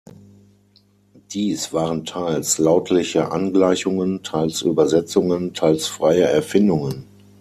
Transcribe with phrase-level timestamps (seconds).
[1.31, 7.05] Dies waren teils lautliche Angleichungen, teils Übersetzungen, teils freie Erfindungen.